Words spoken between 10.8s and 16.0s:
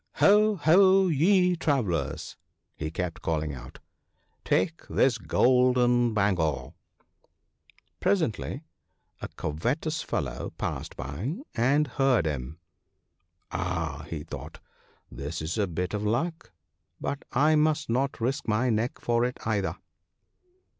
by and heard him." Ah!" thought he," this is a bit